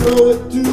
[0.00, 0.69] throw it to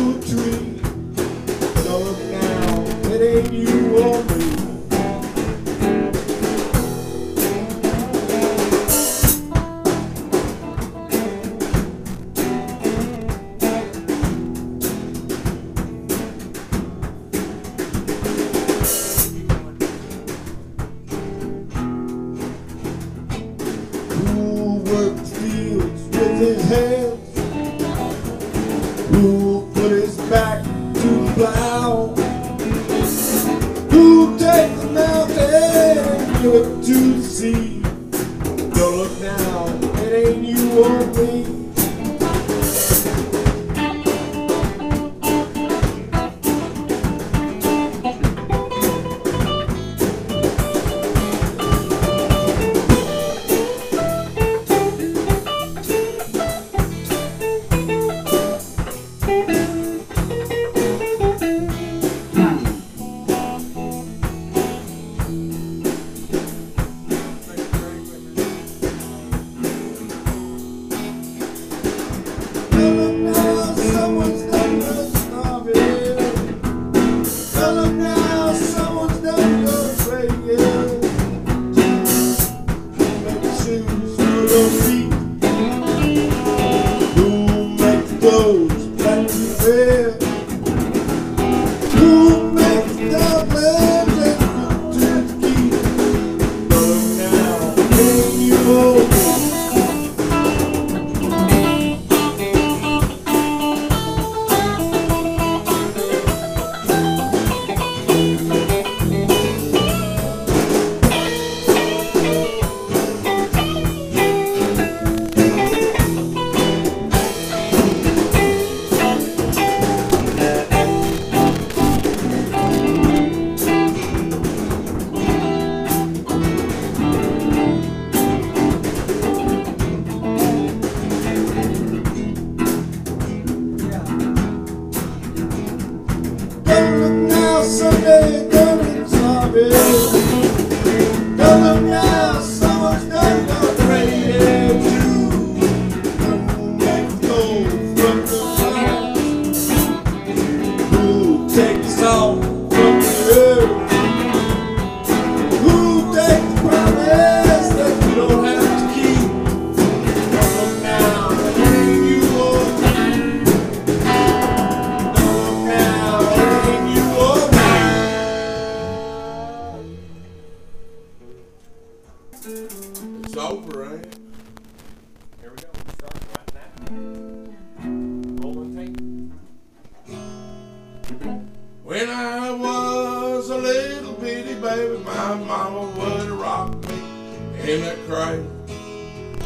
[184.68, 188.46] baby, my mama would rock me in a crate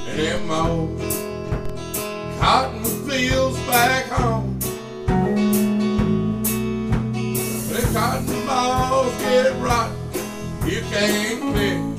[0.07, 0.99] and in my old
[2.39, 4.59] cotton fields back home.
[7.69, 9.95] The cotton balls get rotten,
[10.65, 11.90] you can't pick.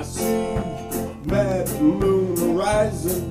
[0.00, 0.54] I see
[1.26, 3.30] mad moon rising.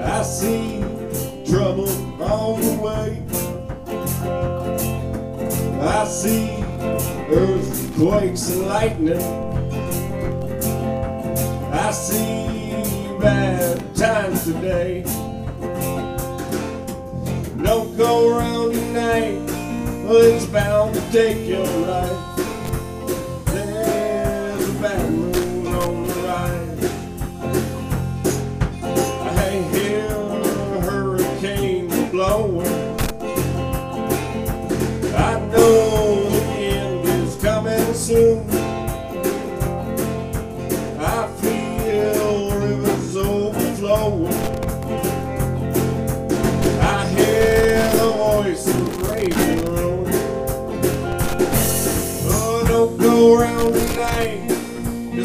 [0.00, 0.78] I see
[1.50, 1.90] trouble
[2.22, 3.24] on the way.
[5.82, 6.62] I see
[7.28, 9.20] earthquakes and lightning.
[11.72, 15.02] I see bad times today.
[17.64, 19.42] Don't go around tonight,
[20.08, 22.25] it's bound to take your life.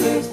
[0.01, 0.30] lives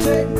[0.00, 0.39] take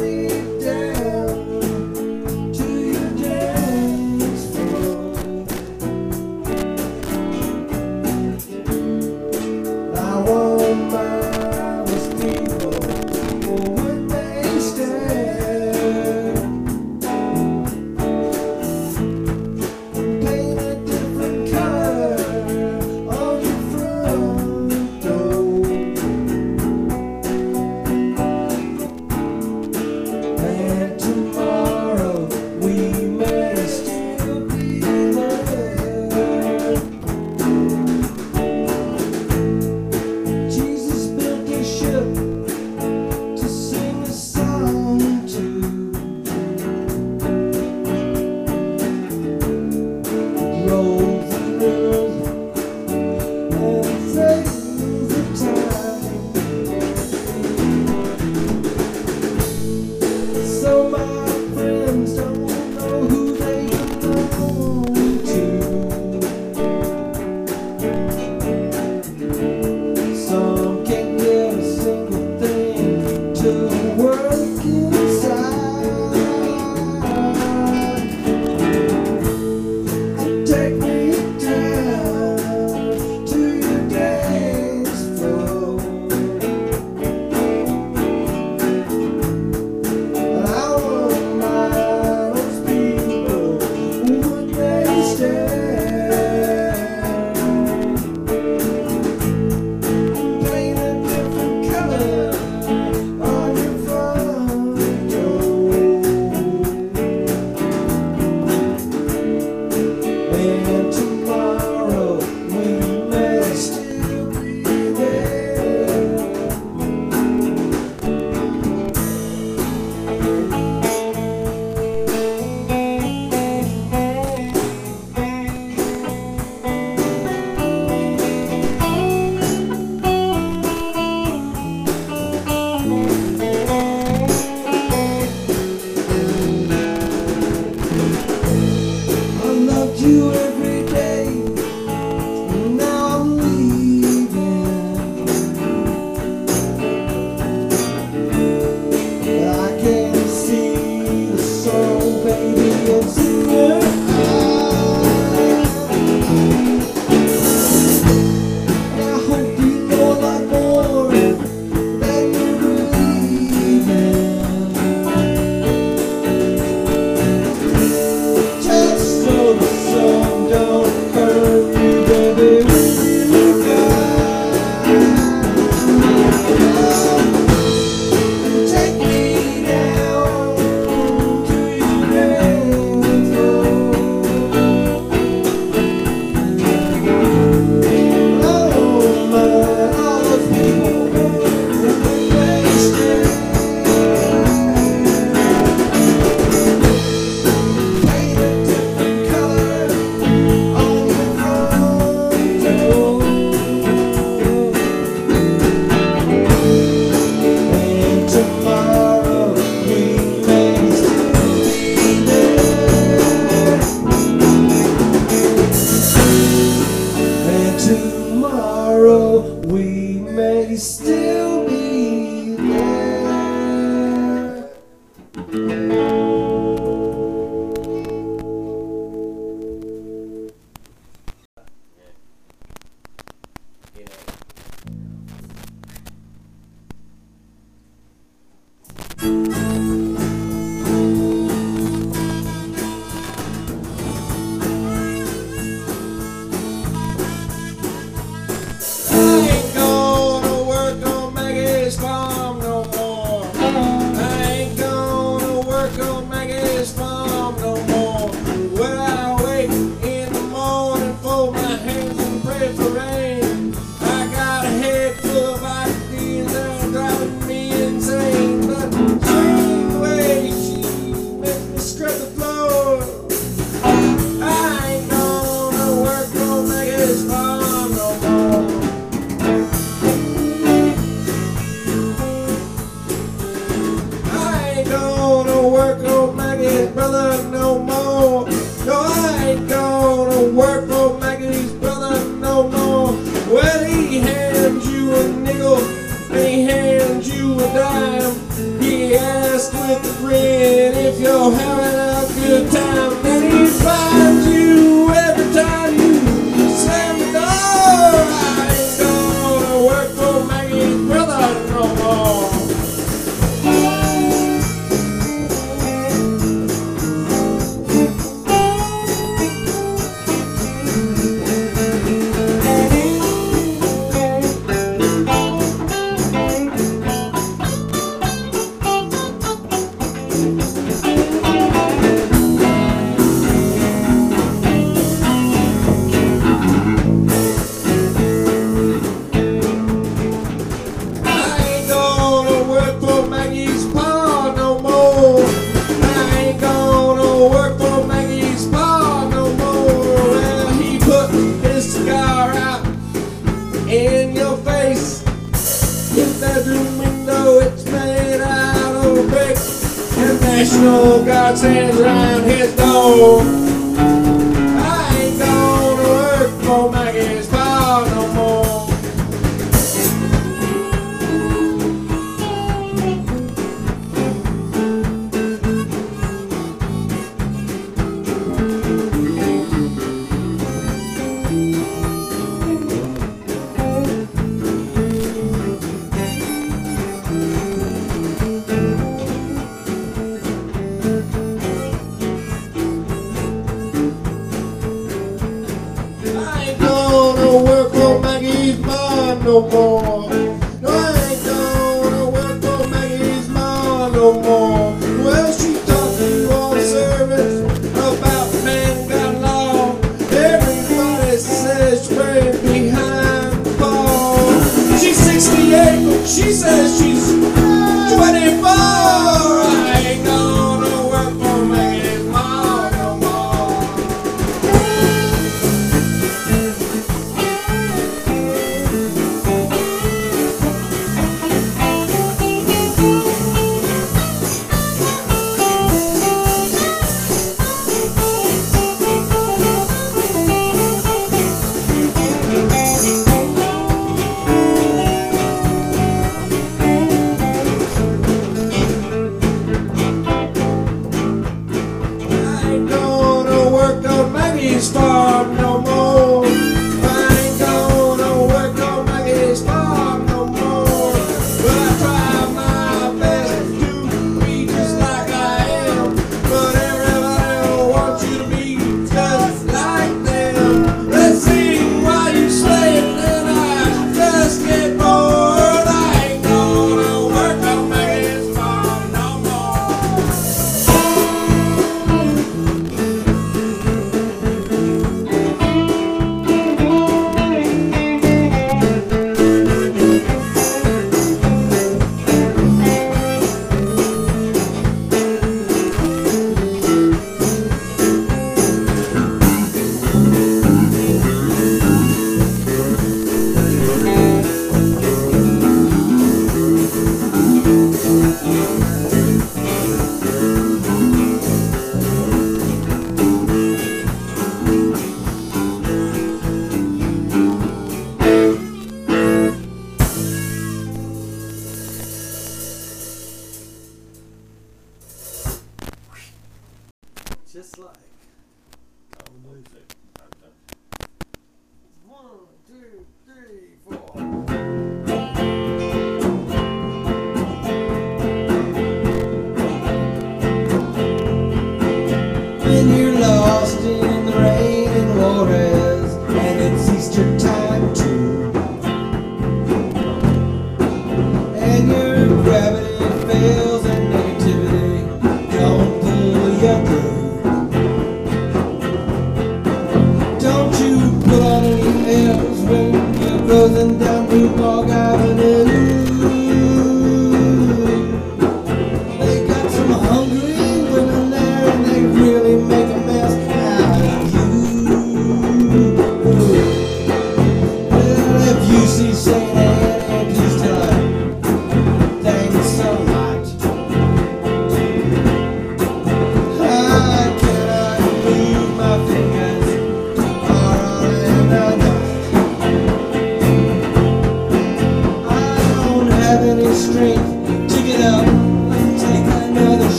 [362.58, 363.69] around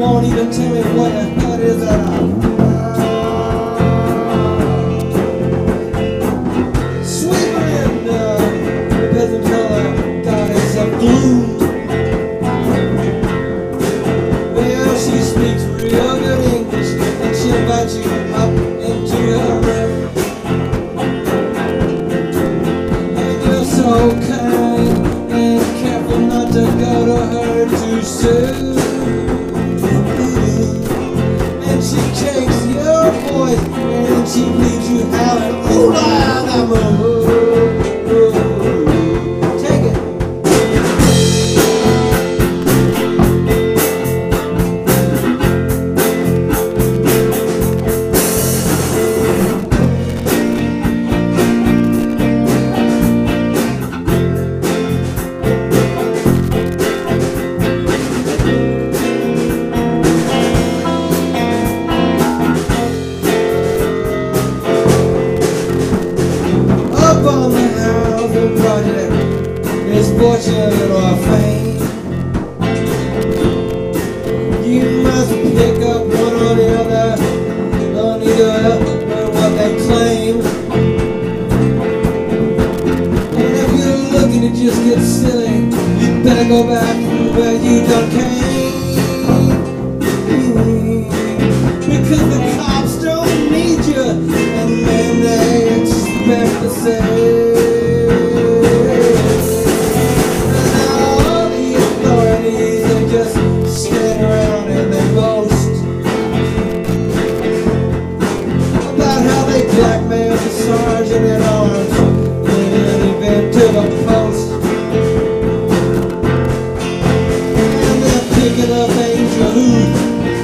[0.00, 2.49] won't even tell me what your thought is at.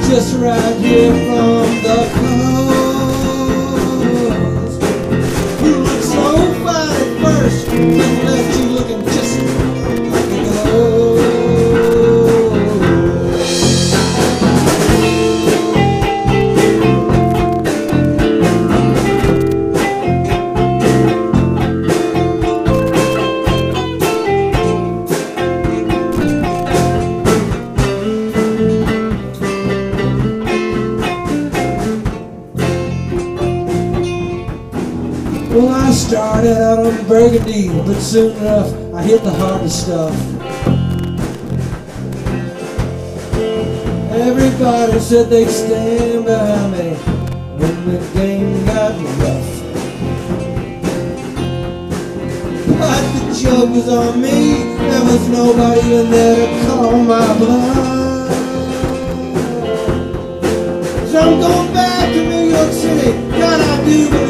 [0.07, 3.17] Just right here from the coast.
[5.59, 6.25] Who looked so
[6.63, 8.66] fine at first, but left you
[37.65, 40.13] but soon enough I hit the hardest stuff.
[44.11, 46.93] Everybody said they'd stand behind me
[47.59, 49.49] when the game got rough.
[52.79, 58.31] But the joke was on me, there was nobody in there to call my bluff.
[61.09, 63.11] So I'm going back to New York City.
[63.31, 64.26] God, I do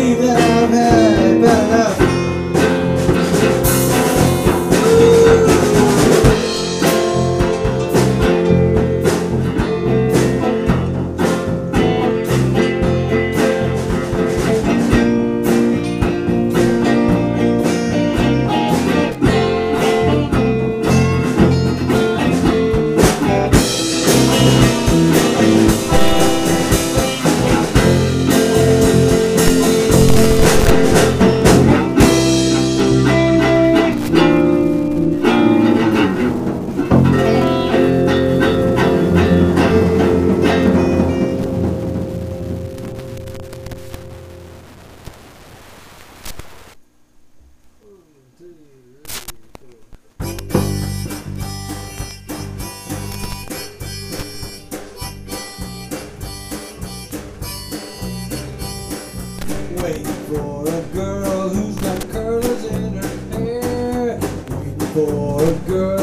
[59.87, 63.07] Waiting for a girl who's got curls in her
[63.39, 64.19] hair.
[64.19, 65.96] Waiting for a girl,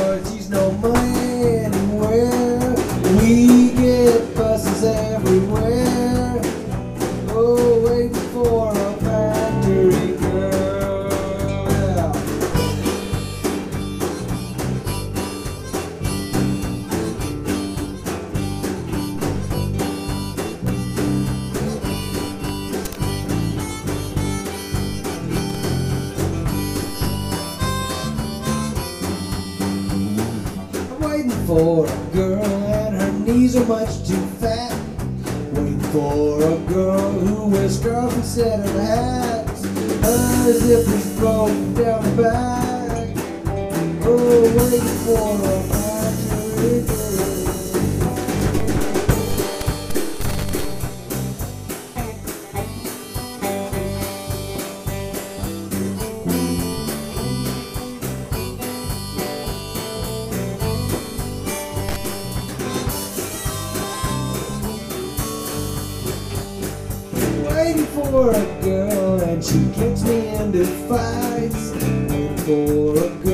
[68.14, 71.72] for a girl and she gets me into fights.
[71.72, 73.33] Waiting for a girl,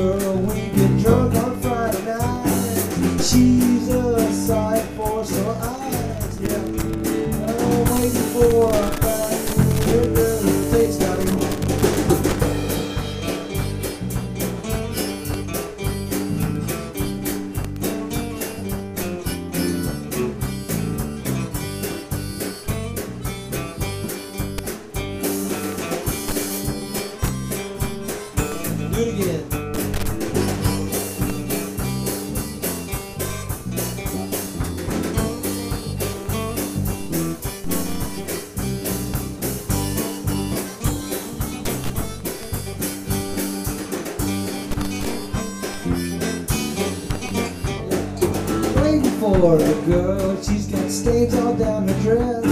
[49.21, 52.47] for a girl, she's got stains all down her dress.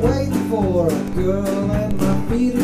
[0.00, 2.61] Waiting for a girl, and my feet